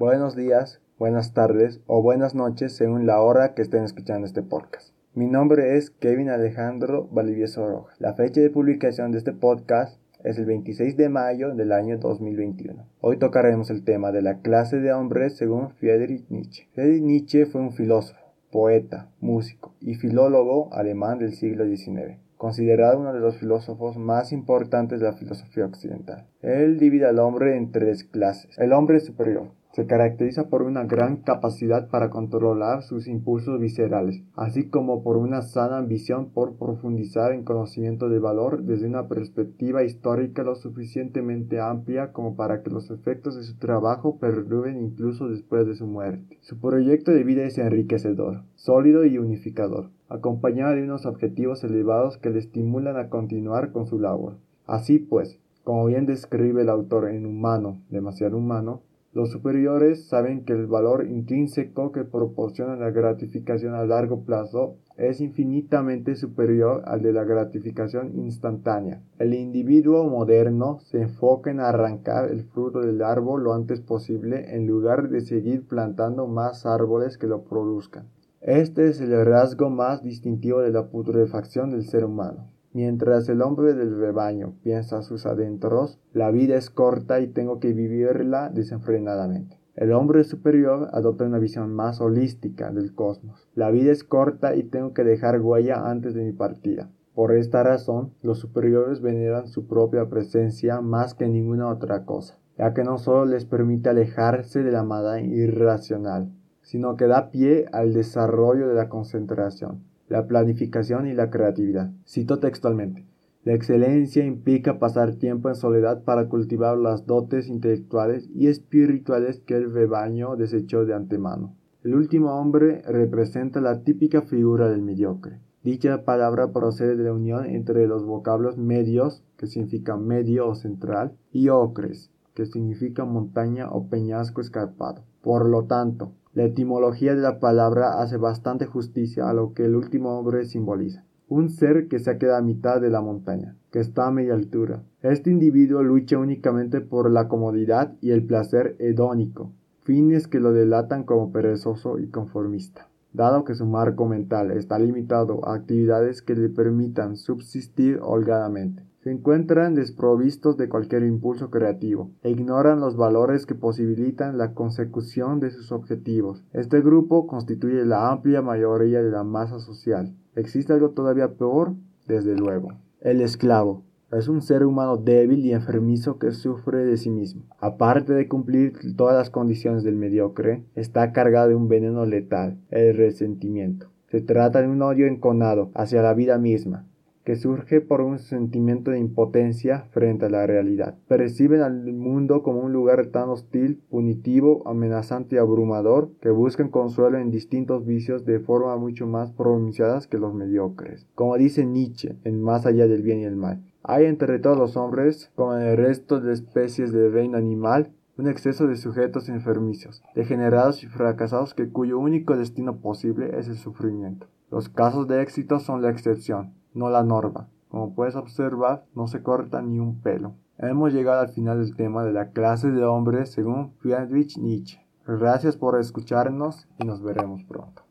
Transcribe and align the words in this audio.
buenos 0.00 0.34
días, 0.34 0.80
buenas 0.98 1.34
tardes 1.34 1.82
o 1.86 2.00
buenas 2.00 2.34
noches 2.34 2.74
según 2.74 3.04
la 3.04 3.20
hora 3.20 3.52
que 3.52 3.60
estén 3.60 3.84
escuchando 3.84 4.26
este 4.26 4.42
podcast. 4.42 4.94
Mi 5.12 5.26
nombre 5.26 5.76
es 5.76 5.90
Kevin 5.90 6.30
Alejandro 6.30 7.06
Valivieso 7.12 7.68
Rojas. 7.68 8.00
La 8.00 8.14
fecha 8.14 8.40
de 8.40 8.48
publicación 8.48 9.12
de 9.12 9.18
este 9.18 9.34
podcast 9.34 10.00
es 10.24 10.38
el 10.38 10.46
26 10.46 10.96
de 10.96 11.10
mayo 11.10 11.54
del 11.54 11.70
año 11.70 11.98
2021. 11.98 12.82
Hoy 13.02 13.18
tocaremos 13.18 13.68
el 13.68 13.84
tema 13.84 14.10
de 14.10 14.22
la 14.22 14.38
clase 14.40 14.78
de 14.78 14.90
hombres 14.90 15.36
según 15.36 15.68
Friedrich 15.68 16.24
Nietzsche. 16.30 16.66
Friedrich 16.72 17.02
Nietzsche 17.02 17.44
fue 17.44 17.60
un 17.60 17.72
filósofo, 17.72 18.24
poeta, 18.50 19.10
músico 19.20 19.74
y 19.82 19.96
filólogo 19.96 20.72
alemán 20.72 21.18
del 21.18 21.34
siglo 21.34 21.66
XIX 21.66 22.16
considerado 22.38 22.98
uno 22.98 23.12
de 23.12 23.20
los 23.20 23.36
filósofos 23.36 23.98
más 23.98 24.32
importantes 24.32 24.98
de 24.98 25.04
la 25.04 25.12
filosofía 25.12 25.66
occidental. 25.66 26.26
Él 26.40 26.78
divide 26.78 27.04
al 27.04 27.18
hombre 27.18 27.58
en 27.58 27.70
tres 27.70 28.02
clases. 28.02 28.58
El 28.58 28.72
hombre 28.72 28.98
superior, 29.00 29.50
se 29.80 29.86
caracteriza 29.86 30.50
por 30.50 30.60
una 30.60 30.84
gran 30.84 31.22
capacidad 31.22 31.88
para 31.88 32.10
controlar 32.10 32.82
sus 32.82 33.08
impulsos 33.08 33.58
viscerales, 33.58 34.22
así 34.34 34.68
como 34.68 35.02
por 35.02 35.16
una 35.16 35.40
sana 35.40 35.78
ambición 35.78 36.32
por 36.34 36.56
profundizar 36.58 37.32
en 37.32 37.44
conocimiento 37.44 38.10
de 38.10 38.18
valor 38.18 38.64
desde 38.64 38.86
una 38.86 39.08
perspectiva 39.08 39.82
histórica 39.82 40.42
lo 40.42 40.54
suficientemente 40.54 41.60
amplia 41.60 42.12
como 42.12 42.36
para 42.36 42.62
que 42.62 42.68
los 42.68 42.90
efectos 42.90 43.36
de 43.36 43.42
su 43.42 43.56
trabajo 43.56 44.18
perduren 44.18 44.76
incluso 44.76 45.30
después 45.30 45.66
de 45.66 45.74
su 45.74 45.86
muerte. 45.86 46.36
Su 46.42 46.60
proyecto 46.60 47.12
de 47.12 47.24
vida 47.24 47.44
es 47.44 47.56
enriquecedor, 47.56 48.42
sólido 48.56 49.06
y 49.06 49.16
unificador, 49.16 49.88
acompañado 50.10 50.74
de 50.74 50.82
unos 50.82 51.06
objetivos 51.06 51.64
elevados 51.64 52.18
que 52.18 52.28
le 52.28 52.40
estimulan 52.40 52.98
a 52.98 53.08
continuar 53.08 53.72
con 53.72 53.86
su 53.86 53.98
labor. 53.98 54.36
Así 54.66 54.98
pues, 54.98 55.40
como 55.64 55.86
bien 55.86 56.04
describe 56.04 56.60
el 56.60 56.68
autor 56.68 57.08
en 57.08 57.24
Humano, 57.24 57.80
demasiado 57.88 58.36
humano, 58.36 58.82
los 59.12 59.30
superiores 59.30 60.06
saben 60.06 60.44
que 60.44 60.52
el 60.52 60.66
valor 60.66 61.04
intrínseco 61.04 61.90
que 61.90 62.04
proporciona 62.04 62.76
la 62.76 62.90
gratificación 62.90 63.74
a 63.74 63.84
largo 63.84 64.24
plazo 64.24 64.76
es 64.96 65.20
infinitamente 65.20 66.14
superior 66.14 66.82
al 66.84 67.02
de 67.02 67.12
la 67.12 67.24
gratificación 67.24 68.12
instantánea. 68.14 69.02
El 69.18 69.34
individuo 69.34 70.08
moderno 70.08 70.78
se 70.84 71.02
enfoca 71.02 71.50
en 71.50 71.58
arrancar 71.58 72.30
el 72.30 72.44
fruto 72.44 72.80
del 72.80 73.02
árbol 73.02 73.42
lo 73.42 73.52
antes 73.52 73.80
posible 73.80 74.54
en 74.54 74.68
lugar 74.68 75.08
de 75.08 75.22
seguir 75.22 75.66
plantando 75.66 76.28
más 76.28 76.64
árboles 76.64 77.18
que 77.18 77.26
lo 77.26 77.42
produzcan. 77.42 78.06
Este 78.40 78.88
es 78.88 79.00
el 79.00 79.24
rasgo 79.26 79.70
más 79.70 80.04
distintivo 80.04 80.60
de 80.60 80.70
la 80.70 80.86
putrefacción 80.86 81.70
del 81.70 81.84
ser 81.84 82.04
humano. 82.04 82.48
Mientras 82.72 83.28
el 83.28 83.42
hombre 83.42 83.74
del 83.74 83.98
rebaño 83.98 84.54
piensa 84.62 84.98
a 84.98 85.02
sus 85.02 85.26
adentros, 85.26 85.98
la 86.12 86.30
vida 86.30 86.54
es 86.54 86.70
corta 86.70 87.18
y 87.18 87.26
tengo 87.26 87.58
que 87.58 87.72
vivirla 87.72 88.48
desenfrenadamente. 88.48 89.58
El 89.74 89.92
hombre 89.92 90.22
superior 90.22 90.88
adopta 90.92 91.24
una 91.24 91.40
visión 91.40 91.74
más 91.74 92.00
holística 92.00 92.70
del 92.70 92.94
cosmos. 92.94 93.48
La 93.56 93.72
vida 93.72 93.90
es 93.90 94.04
corta 94.04 94.54
y 94.54 94.62
tengo 94.62 94.94
que 94.94 95.02
dejar 95.02 95.40
huella 95.40 95.90
antes 95.90 96.14
de 96.14 96.22
mi 96.22 96.32
partida. 96.32 96.88
Por 97.12 97.34
esta 97.34 97.64
razón, 97.64 98.12
los 98.22 98.38
superiores 98.38 99.00
veneran 99.00 99.48
su 99.48 99.66
propia 99.66 100.08
presencia 100.08 100.80
más 100.80 101.14
que 101.14 101.26
ninguna 101.26 101.70
otra 101.70 102.04
cosa, 102.04 102.38
ya 102.56 102.72
que 102.72 102.84
no 102.84 102.98
solo 102.98 103.24
les 103.24 103.46
permite 103.46 103.88
alejarse 103.88 104.62
de 104.62 104.70
la 104.70 104.84
maldad 104.84 105.16
irracional, 105.16 106.30
sino 106.62 106.96
que 106.96 107.08
da 107.08 107.32
pie 107.32 107.66
al 107.72 107.94
desarrollo 107.94 108.68
de 108.68 108.74
la 108.74 108.88
concentración 108.88 109.89
la 110.10 110.26
planificación 110.26 111.06
y 111.06 111.14
la 111.14 111.30
creatividad. 111.30 111.92
Cito 112.06 112.40
textualmente. 112.40 113.06
La 113.44 113.54
excelencia 113.54 114.26
implica 114.26 114.78
pasar 114.78 115.14
tiempo 115.14 115.48
en 115.48 115.54
soledad 115.54 116.04
para 116.04 116.28
cultivar 116.28 116.76
las 116.76 117.06
dotes 117.06 117.48
intelectuales 117.48 118.28
y 118.34 118.48
espirituales 118.48 119.40
que 119.40 119.54
el 119.54 119.72
rebaño 119.72 120.36
desechó 120.36 120.84
de 120.84 120.94
antemano. 120.94 121.54
El 121.82 121.94
último 121.94 122.38
hombre 122.38 122.82
representa 122.82 123.62
la 123.62 123.82
típica 123.82 124.20
figura 124.20 124.68
del 124.68 124.82
mediocre. 124.82 125.40
Dicha 125.62 126.04
palabra 126.04 126.52
procede 126.52 126.96
de 126.96 127.04
la 127.04 127.12
unión 127.12 127.46
entre 127.46 127.86
los 127.86 128.04
vocablos 128.04 128.58
medios, 128.58 129.22
que 129.38 129.46
significa 129.46 129.96
medio 129.96 130.48
o 130.48 130.54
central, 130.54 131.12
y 131.32 131.48
ocres, 131.48 132.10
que 132.34 132.46
significa 132.46 133.04
montaña 133.04 133.70
o 133.70 133.88
peñasco 133.88 134.40
escarpado. 134.40 135.04
Por 135.22 135.48
lo 135.48 135.64
tanto, 135.64 136.12
la 136.32 136.44
etimología 136.44 137.16
de 137.16 137.22
la 137.22 137.40
palabra 137.40 138.00
hace 138.00 138.16
bastante 138.16 138.64
justicia 138.64 139.28
a 139.28 139.34
lo 139.34 139.52
que 139.52 139.64
el 139.64 139.74
último 139.74 140.16
hombre 140.16 140.44
simboliza. 140.44 141.04
Un 141.28 141.48
ser 141.48 141.88
que 141.88 141.98
se 141.98 142.18
queda 142.18 142.38
a 142.38 142.42
mitad 142.42 142.80
de 142.80 142.88
la 142.88 143.00
montaña, 143.00 143.56
que 143.72 143.80
está 143.80 144.06
a 144.06 144.10
media 144.12 144.34
altura. 144.34 144.82
Este 145.02 145.30
individuo 145.30 145.82
lucha 145.82 146.18
únicamente 146.18 146.80
por 146.80 147.10
la 147.10 147.26
comodidad 147.26 147.94
y 148.00 148.12
el 148.12 148.24
placer 148.24 148.76
hedónico, 148.78 149.50
fines 149.82 150.28
que 150.28 150.38
lo 150.38 150.52
delatan 150.52 151.02
como 151.02 151.32
perezoso 151.32 151.98
y 151.98 152.08
conformista. 152.08 152.86
Dado 153.12 153.44
que 153.44 153.56
su 153.56 153.66
marco 153.66 154.06
mental 154.06 154.52
está 154.52 154.78
limitado 154.78 155.44
a 155.48 155.54
actividades 155.54 156.22
que 156.22 156.36
le 156.36 156.48
permitan 156.48 157.16
subsistir 157.16 157.98
holgadamente, 158.00 158.84
se 159.02 159.10
encuentran 159.10 159.74
desprovistos 159.74 160.58
de 160.58 160.68
cualquier 160.68 161.04
impulso 161.04 161.50
creativo 161.50 162.10
e 162.22 162.30
ignoran 162.30 162.80
los 162.80 162.96
valores 162.96 163.46
que 163.46 163.54
posibilitan 163.54 164.36
la 164.36 164.52
consecución 164.52 165.40
de 165.40 165.50
sus 165.50 165.72
objetivos. 165.72 166.44
Este 166.52 166.82
grupo 166.82 167.26
constituye 167.26 167.86
la 167.86 168.10
amplia 168.10 168.42
mayoría 168.42 169.02
de 169.02 169.10
la 169.10 169.24
masa 169.24 169.58
social. 169.58 170.14
¿Existe 170.36 170.74
algo 170.74 170.90
todavía 170.90 171.34
peor? 171.34 171.74
Desde 172.06 172.36
luego. 172.36 172.68
El 173.00 173.22
esclavo. 173.22 173.84
Es 174.12 174.28
un 174.28 174.42
ser 174.42 174.66
humano 174.66 174.96
débil 174.96 175.46
y 175.46 175.52
enfermizo 175.52 176.18
que 176.18 176.32
sufre 176.32 176.84
de 176.84 176.96
sí 176.98 177.08
mismo. 177.08 177.44
Aparte 177.58 178.12
de 178.12 178.28
cumplir 178.28 178.74
todas 178.96 179.14
las 179.14 179.30
condiciones 179.30 179.82
del 179.84 179.96
mediocre, 179.96 180.64
está 180.74 181.12
cargado 181.12 181.48
de 181.48 181.54
un 181.54 181.68
veneno 181.68 182.04
letal, 182.04 182.58
el 182.70 182.96
resentimiento. 182.96 183.86
Se 184.10 184.20
trata 184.20 184.60
de 184.60 184.68
un 184.68 184.82
odio 184.82 185.06
enconado 185.06 185.70
hacia 185.74 186.02
la 186.02 186.12
vida 186.12 186.38
misma, 186.38 186.89
que 187.30 187.36
surge 187.36 187.80
por 187.80 188.00
un 188.00 188.18
sentimiento 188.18 188.90
de 188.90 188.98
impotencia 188.98 189.84
frente 189.92 190.26
a 190.26 190.30
la 190.30 190.48
realidad. 190.48 190.98
Perciben 191.06 191.60
al 191.60 191.92
mundo 191.92 192.42
como 192.42 192.58
un 192.58 192.72
lugar 192.72 193.06
tan 193.06 193.28
hostil, 193.28 193.80
punitivo, 193.88 194.66
amenazante 194.66 195.36
y 195.36 195.38
abrumador 195.38 196.10
que 196.20 196.30
buscan 196.30 196.70
consuelo 196.70 197.18
en 197.18 197.30
distintos 197.30 197.86
vicios 197.86 198.24
de 198.24 198.40
forma 198.40 198.76
mucho 198.78 199.06
más 199.06 199.30
pronunciadas 199.30 200.08
que 200.08 200.18
los 200.18 200.34
mediocres. 200.34 201.06
Como 201.14 201.36
dice 201.36 201.64
Nietzsche 201.64 202.16
en 202.24 202.42
Más 202.42 202.66
allá 202.66 202.88
del 202.88 203.02
bien 203.02 203.20
y 203.20 203.24
el 203.26 203.36
mal, 203.36 203.62
hay 203.84 204.06
entre 204.06 204.40
todos 204.40 204.58
los 204.58 204.76
hombres, 204.76 205.30
como 205.36 205.56
en 205.56 205.62
el 205.62 205.76
resto 205.76 206.20
de 206.20 206.32
especies 206.32 206.90
del 206.90 207.12
reino 207.12 207.38
animal, 207.38 207.92
un 208.18 208.26
exceso 208.26 208.66
de 208.66 208.74
sujetos 208.74 209.28
enfermizos, 209.28 210.02
degenerados 210.16 210.82
y 210.82 210.88
fracasados 210.88 211.54
que 211.54 211.68
cuyo 211.68 211.96
único 212.00 212.36
destino 212.36 212.78
posible 212.78 213.38
es 213.38 213.46
el 213.46 213.56
sufrimiento. 213.56 214.26
Los 214.50 214.68
casos 214.68 215.06
de 215.06 215.22
éxito 215.22 215.60
son 215.60 215.80
la 215.80 215.90
excepción, 215.90 216.54
no 216.74 216.90
la 216.90 217.02
norma. 217.02 217.48
Como 217.68 217.94
puedes 217.94 218.16
observar, 218.16 218.84
no 218.94 219.06
se 219.06 219.22
corta 219.22 219.62
ni 219.62 219.78
un 219.78 220.00
pelo. 220.00 220.34
Hemos 220.58 220.92
llegado 220.92 221.20
al 221.20 221.28
final 221.28 221.64
del 221.64 221.76
tema 221.76 222.04
de 222.04 222.12
la 222.12 222.30
clase 222.30 222.70
de 222.70 222.84
hombres 222.84 223.30
según 223.30 223.72
Friedrich 223.78 224.36
Nietzsche. 224.36 224.84
Gracias 225.06 225.56
por 225.56 225.78
escucharnos 225.78 226.68
y 226.78 226.84
nos 226.84 227.02
veremos 227.02 227.42
pronto. 227.44 227.72